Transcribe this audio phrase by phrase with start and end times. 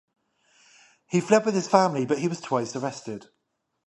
[1.05, 3.27] He fled with his family, but he was twice arrested.